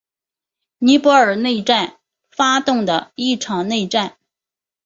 [0.79, 1.99] 尼泊尔内战
[2.31, 4.17] 发动的一场内战。